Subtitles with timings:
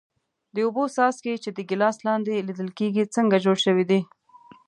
[0.55, 3.99] د اوبو څاڅکي چې د ګیلاس لاندې لیدل کیږي څنګه جوړ شوي دي؟